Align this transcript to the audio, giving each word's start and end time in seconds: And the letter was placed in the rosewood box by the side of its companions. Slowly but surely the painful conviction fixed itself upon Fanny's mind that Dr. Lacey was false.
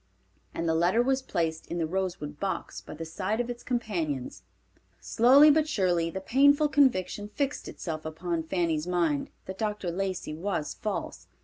And 0.55 0.67
the 0.67 0.73
letter 0.73 1.03
was 1.03 1.21
placed 1.21 1.67
in 1.67 1.77
the 1.77 1.85
rosewood 1.85 2.39
box 2.39 2.81
by 2.81 2.95
the 2.95 3.05
side 3.05 3.39
of 3.39 3.51
its 3.51 3.61
companions. 3.61 4.41
Slowly 4.99 5.51
but 5.51 5.67
surely 5.67 6.09
the 6.09 6.19
painful 6.19 6.69
conviction 6.69 7.27
fixed 7.27 7.67
itself 7.67 8.03
upon 8.03 8.41
Fanny's 8.47 8.87
mind 8.87 9.29
that 9.45 9.59
Dr. 9.59 9.91
Lacey 9.91 10.33
was 10.33 10.73
false. 10.73 11.27